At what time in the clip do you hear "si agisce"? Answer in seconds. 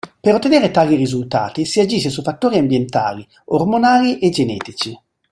1.63-2.09